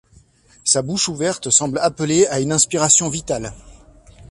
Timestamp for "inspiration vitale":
2.51-3.53